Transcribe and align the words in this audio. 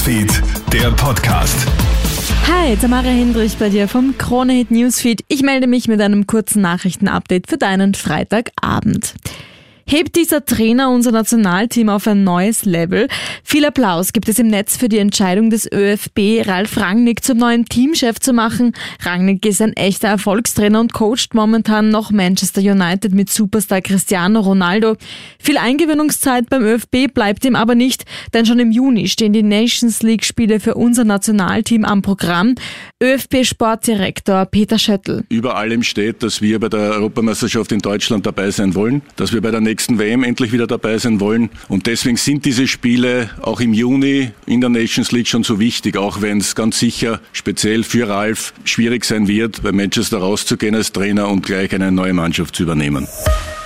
Newsfeed, 0.00 0.42
der 0.72 0.90
Podcast. 0.92 1.66
Hi, 2.48 2.74
Tamara 2.74 3.08
Hendrich 3.08 3.58
bei 3.58 3.68
dir 3.68 3.86
vom 3.86 4.16
Kronehit 4.16 4.70
Newsfeed. 4.70 5.22
Ich 5.28 5.42
melde 5.42 5.66
mich 5.66 5.88
mit 5.88 6.00
einem 6.00 6.26
kurzen 6.26 6.62
Nachrichtenupdate 6.62 7.46
für 7.46 7.58
deinen 7.58 7.92
Freitagabend 7.92 9.12
hebt 9.90 10.14
dieser 10.14 10.44
Trainer 10.44 10.88
unser 10.90 11.10
Nationalteam 11.10 11.88
auf 11.88 12.06
ein 12.06 12.22
neues 12.22 12.64
Level. 12.64 13.08
Viel 13.42 13.64
Applaus 13.64 14.12
gibt 14.12 14.28
es 14.28 14.38
im 14.38 14.46
Netz 14.46 14.76
für 14.76 14.88
die 14.88 14.98
Entscheidung 14.98 15.50
des 15.50 15.70
ÖFB, 15.70 16.46
Ralf 16.46 16.76
Rangnick 16.76 17.24
zum 17.24 17.38
neuen 17.38 17.64
Teamchef 17.64 18.20
zu 18.20 18.32
machen. 18.32 18.72
Rangnick 19.02 19.44
ist 19.44 19.60
ein 19.60 19.72
echter 19.72 20.06
Erfolgstrainer 20.06 20.78
und 20.78 20.92
coacht 20.92 21.34
momentan 21.34 21.88
noch 21.88 22.12
Manchester 22.12 22.60
United 22.60 23.12
mit 23.12 23.30
Superstar 23.30 23.80
Cristiano 23.80 24.38
Ronaldo. 24.38 24.94
Viel 25.40 25.58
Eingewöhnungszeit 25.58 26.48
beim 26.48 26.62
ÖFB 26.62 27.12
bleibt 27.12 27.44
ihm 27.44 27.56
aber 27.56 27.74
nicht, 27.74 28.04
denn 28.32 28.46
schon 28.46 28.60
im 28.60 28.70
Juni 28.70 29.08
stehen 29.08 29.32
die 29.32 29.42
Nations 29.42 30.02
League 30.02 30.24
Spiele 30.24 30.60
für 30.60 30.74
unser 30.74 31.02
Nationalteam 31.02 31.84
am 31.84 32.02
Programm. 32.02 32.54
ÖFB-Sportdirektor 33.02 34.46
Peter 34.46 34.78
Schöttl. 34.78 35.24
Über 35.30 35.56
allem 35.56 35.82
steht, 35.82 36.22
dass 36.22 36.40
wir 36.40 36.60
bei 36.60 36.68
der 36.68 36.92
Europameisterschaft 36.92 37.72
in 37.72 37.80
Deutschland 37.80 38.24
dabei 38.24 38.52
sein 38.52 38.76
wollen, 38.76 39.02
dass 39.16 39.32
wir 39.32 39.40
bei 39.40 39.50
der 39.50 39.60
nächsten 39.60 39.79
WM 39.88 40.22
endlich 40.24 40.52
wieder 40.52 40.66
dabei 40.66 40.98
sein 40.98 41.20
wollen. 41.20 41.50
Und 41.68 41.86
deswegen 41.86 42.16
sind 42.16 42.44
diese 42.44 42.66
Spiele 42.66 43.30
auch 43.42 43.60
im 43.60 43.72
Juni 43.72 44.30
in 44.46 44.60
der 44.60 44.70
Nations 44.70 45.12
League 45.12 45.28
schon 45.28 45.44
so 45.44 45.58
wichtig, 45.58 45.96
auch 45.96 46.20
wenn 46.20 46.38
es 46.38 46.54
ganz 46.54 46.78
sicher 46.78 47.20
speziell 47.32 47.82
für 47.84 48.08
Ralf 48.08 48.52
schwierig 48.64 49.04
sein 49.04 49.28
wird, 49.28 49.62
bei 49.62 49.72
Manchester 49.72 50.18
rauszugehen 50.18 50.74
als 50.74 50.92
Trainer 50.92 51.28
und 51.28 51.44
gleich 51.44 51.74
eine 51.74 51.92
neue 51.92 52.12
Mannschaft 52.12 52.54
zu 52.54 52.64
übernehmen. 52.64 53.06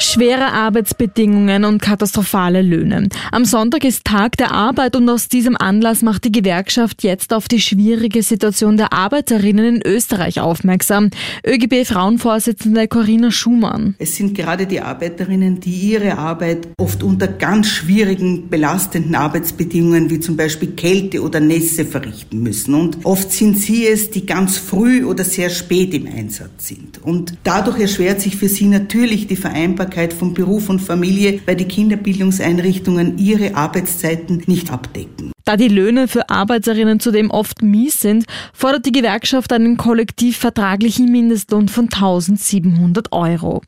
Schwere 0.00 0.52
Arbeitsbedingungen 0.52 1.64
und 1.64 1.80
katastrophale 1.80 2.62
Löhne. 2.62 3.08
Am 3.30 3.44
Sonntag 3.44 3.84
ist 3.84 4.04
Tag 4.04 4.36
der 4.36 4.50
Arbeit 4.50 4.96
und 4.96 5.08
aus 5.08 5.28
diesem 5.28 5.56
Anlass 5.56 6.02
macht 6.02 6.24
die 6.24 6.32
Gewerkschaft 6.32 7.04
jetzt 7.04 7.32
auf 7.32 7.46
die 7.46 7.60
schwierige 7.60 8.22
Situation 8.22 8.76
der 8.76 8.92
Arbeiterinnen 8.92 9.76
in 9.76 9.82
Österreich 9.84 10.40
aufmerksam. 10.40 11.10
ÖGB-Frauenvorsitzende 11.46 12.88
Corinna 12.88 13.30
Schumann. 13.30 13.94
Es 13.98 14.16
sind 14.16 14.34
gerade 14.34 14.66
die 14.66 14.80
Arbeiterinnen, 14.80 15.60
die 15.60 15.92
ihre 15.92 16.18
Arbeit 16.18 16.68
oft 16.76 17.02
unter 17.02 17.28
ganz 17.28 17.68
schwierigen, 17.68 18.48
belastenden 18.48 19.14
Arbeitsbedingungen 19.14 20.10
wie 20.10 20.20
zum 20.20 20.36
Beispiel 20.36 20.72
Kälte 20.72 21.22
oder 21.22 21.38
Nässe 21.40 21.84
verrichten 21.84 22.42
müssen. 22.42 22.74
Und 22.74 22.98
oft 23.04 23.32
sind 23.32 23.58
sie 23.58 23.86
es, 23.86 24.10
die 24.10 24.26
ganz 24.26 24.58
früh 24.58 25.04
oder 25.04 25.22
sehr 25.24 25.50
spät 25.50 25.94
im 25.94 26.08
Einsatz 26.08 26.68
sind. 26.68 27.00
Und 27.02 27.34
dadurch 27.44 27.78
erschwert 27.78 28.20
sich 28.20 28.36
für 28.36 28.48
sie 28.48 28.66
natürlich 28.66 29.28
die 29.28 29.36
Vereinbarkeit 29.36 29.83
Vereinbarkeit 29.84 30.12
von 30.12 30.34
Beruf 30.34 30.68
und 30.68 30.80
Familie, 30.80 31.40
weil 31.46 31.56
die 31.56 31.68
Kinderbildungseinrichtungen 31.68 33.18
ihre 33.18 33.54
Arbeitszeiten 33.54 34.42
nicht 34.46 34.70
abdecken. 34.70 35.32
Da 35.44 35.56
die 35.56 35.68
Löhne 35.68 36.08
für 36.08 36.30
Arbeiterinnen 36.30 37.00
zudem 37.00 37.30
oft 37.30 37.62
mies 37.62 38.00
sind, 38.00 38.24
fordert 38.54 38.86
die 38.86 38.92
Gewerkschaft 38.92 39.52
einen 39.52 39.76
kollektivvertraglichen 39.76 41.10
Mindestlohn 41.10 41.68
von 41.68 41.84
1700 41.84 43.12
Euro. 43.12 43.62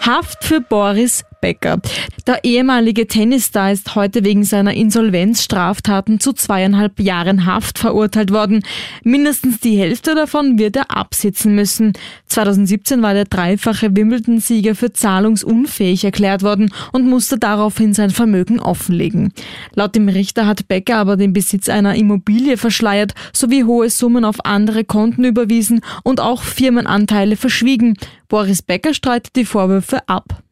Haft 0.00 0.44
für 0.44 0.60
Boris 0.60 1.24
Becker. 1.44 1.78
Der 2.26 2.42
ehemalige 2.42 3.06
Tennisstar 3.06 3.70
ist 3.70 3.94
heute 3.94 4.24
wegen 4.24 4.44
seiner 4.44 4.72
Insolvenzstraftaten 4.72 6.18
zu 6.18 6.32
zweieinhalb 6.32 6.98
Jahren 7.00 7.44
Haft 7.44 7.78
verurteilt 7.78 8.32
worden. 8.32 8.62
Mindestens 9.02 9.60
die 9.60 9.76
Hälfte 9.76 10.14
davon 10.14 10.58
wird 10.58 10.74
er 10.74 10.90
absitzen 10.90 11.54
müssen. 11.54 11.92
2017 12.28 13.02
war 13.02 13.12
der 13.12 13.26
dreifache 13.26 13.94
Wimbledon-Sieger 13.94 14.74
für 14.74 14.94
zahlungsunfähig 14.94 16.06
erklärt 16.06 16.42
worden 16.42 16.72
und 16.92 17.06
musste 17.06 17.38
daraufhin 17.38 17.92
sein 17.92 18.08
Vermögen 18.08 18.58
offenlegen. 18.58 19.34
Laut 19.74 19.94
dem 19.94 20.08
Richter 20.08 20.46
hat 20.46 20.66
Becker 20.66 20.96
aber 20.96 21.18
den 21.18 21.34
Besitz 21.34 21.68
einer 21.68 21.94
Immobilie 21.94 22.56
verschleiert 22.56 23.12
sowie 23.34 23.64
hohe 23.64 23.90
Summen 23.90 24.24
auf 24.24 24.46
andere 24.46 24.84
Konten 24.84 25.24
überwiesen 25.24 25.82
und 26.04 26.20
auch 26.20 26.42
Firmenanteile 26.42 27.36
verschwiegen. 27.36 27.98
Boris 28.28 28.62
Becker 28.62 28.94
streitet 28.94 29.36
die 29.36 29.44
Vorwürfe 29.44 30.08
ab. 30.08 30.42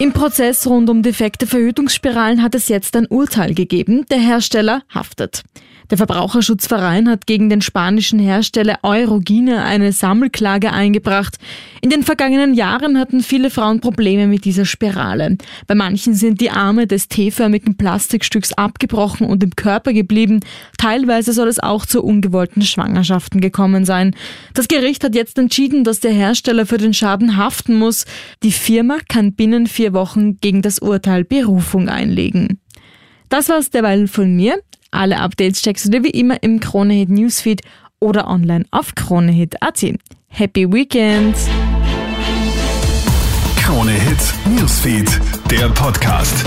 Im 0.00 0.12
Prozess 0.12 0.66
rund 0.66 0.90
um 0.90 1.02
defekte 1.02 1.46
Verhütungsspiralen 1.46 2.42
hat 2.42 2.56
es 2.56 2.68
jetzt 2.68 2.96
ein 2.96 3.06
Urteil 3.06 3.54
gegeben. 3.54 4.04
Der 4.10 4.18
Hersteller 4.18 4.82
haftet. 4.92 5.44
Der 5.90 5.98
Verbraucherschutzverein 5.98 7.10
hat 7.10 7.26
gegen 7.26 7.50
den 7.50 7.60
spanischen 7.60 8.18
Hersteller 8.18 8.78
Eurogine 8.82 9.64
eine 9.64 9.92
Sammelklage 9.92 10.72
eingebracht. 10.72 11.36
In 11.82 11.90
den 11.90 12.02
vergangenen 12.02 12.54
Jahren 12.54 12.98
hatten 12.98 13.20
viele 13.20 13.50
Frauen 13.50 13.80
Probleme 13.80 14.26
mit 14.26 14.46
dieser 14.46 14.64
Spirale. 14.64 15.36
Bei 15.66 15.74
manchen 15.74 16.14
sind 16.14 16.40
die 16.40 16.50
Arme 16.50 16.86
des 16.86 17.08
T-förmigen 17.08 17.76
Plastikstücks 17.76 18.54
abgebrochen 18.54 19.26
und 19.26 19.42
im 19.42 19.54
Körper 19.54 19.92
geblieben. 19.92 20.40
Teilweise 20.78 21.34
soll 21.34 21.48
es 21.48 21.60
auch 21.60 21.84
zu 21.84 22.02
ungewollten 22.02 22.62
Schwangerschaften 22.62 23.42
gekommen 23.42 23.84
sein. 23.84 24.16
Das 24.54 24.68
Gericht 24.68 25.04
hat 25.04 25.14
jetzt 25.14 25.36
entschieden, 25.36 25.84
dass 25.84 26.00
der 26.00 26.12
Hersteller 26.12 26.64
für 26.64 26.78
den 26.78 26.94
Schaden 26.94 27.36
haften 27.36 27.74
muss. 27.74 28.06
Die 28.42 28.52
Firma 28.52 28.96
kann 29.06 29.34
binnen 29.34 29.66
vier 29.84 29.92
Wochen 29.92 30.38
gegen 30.40 30.62
das 30.62 30.78
Urteil 30.78 31.24
Berufung 31.24 31.90
einlegen. 31.90 32.58
Das 33.28 33.50
war's 33.50 33.68
derweil 33.68 34.08
von 34.08 34.34
mir. 34.34 34.62
Alle 34.90 35.20
Updates 35.20 35.60
checkst 35.60 35.84
du 35.84 35.90
dir 35.90 36.04
wie 36.04 36.10
immer 36.10 36.42
im 36.42 36.58
Kronehit 36.58 37.10
Newsfeed 37.10 37.60
oder 38.00 38.26
online 38.26 38.64
auf 38.70 38.94
kronehit.at. 38.94 39.84
Happy 40.28 40.72
Weekend! 40.72 41.36
Kronehit 43.62 44.34
Newsfeed, 44.56 45.20
der 45.50 45.68
Podcast. 45.68 46.46